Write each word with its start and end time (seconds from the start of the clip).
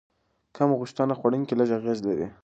کم 0.55 0.69
غوښه 0.77 1.15
خوړونکي 1.19 1.53
لږ 1.59 1.69
اغېز 1.79 1.99
لري. 2.07 2.27